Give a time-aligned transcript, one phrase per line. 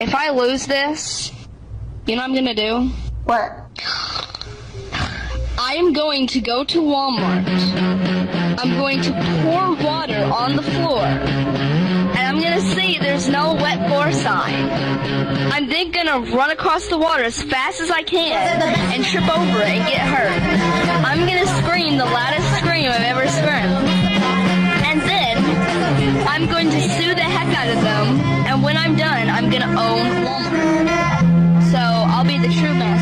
[0.00, 1.32] If I lose this,
[2.06, 2.88] you know what I'm gonna do?
[3.24, 3.50] What?
[5.58, 7.44] I am going to go to Walmart.
[8.60, 9.10] I'm going to
[9.42, 11.02] pour water on the floor.
[11.02, 14.70] And I'm gonna see there's no wet floor sign.
[15.50, 18.62] I'm then gonna run across the water as fast as I can
[18.94, 21.02] and trip over it and get hurt.
[21.04, 23.88] I'm gonna scream the loudest scream I've ever screamed.
[24.86, 26.80] And then I'm going to
[28.78, 31.70] I'm done, I'm gonna own Walmart.
[31.72, 32.97] So I'll be the true master.